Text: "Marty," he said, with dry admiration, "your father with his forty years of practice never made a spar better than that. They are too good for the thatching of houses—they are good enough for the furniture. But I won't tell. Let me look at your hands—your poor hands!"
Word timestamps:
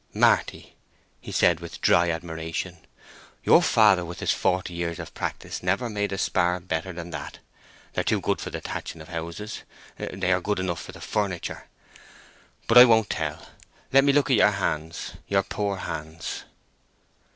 "Marty," 0.15 0.75
he 1.19 1.31
said, 1.31 1.59
with 1.59 1.79
dry 1.79 2.09
admiration, 2.09 2.79
"your 3.43 3.61
father 3.61 4.03
with 4.03 4.19
his 4.19 4.31
forty 4.31 4.73
years 4.73 4.97
of 4.97 5.13
practice 5.13 5.61
never 5.61 5.91
made 5.91 6.11
a 6.11 6.17
spar 6.17 6.59
better 6.59 6.91
than 6.91 7.11
that. 7.11 7.37
They 7.93 7.99
are 7.99 8.03
too 8.03 8.19
good 8.19 8.41
for 8.41 8.49
the 8.49 8.61
thatching 8.61 8.99
of 8.99 9.09
houses—they 9.09 10.31
are 10.31 10.41
good 10.41 10.57
enough 10.59 10.81
for 10.81 10.91
the 10.91 11.01
furniture. 11.01 11.67
But 12.65 12.79
I 12.79 12.85
won't 12.85 13.11
tell. 13.11 13.45
Let 13.93 14.03
me 14.03 14.11
look 14.11 14.31
at 14.31 14.37
your 14.37 14.49
hands—your 14.49 15.43
poor 15.43 15.75
hands!" 15.77 16.45